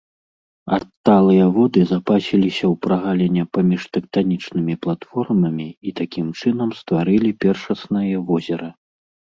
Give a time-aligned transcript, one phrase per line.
[0.77, 8.69] Адталыя воды запасіліся ў прагаліне паміж тэктанічнымі платформамі і такім чынам стварылі першаснае возера.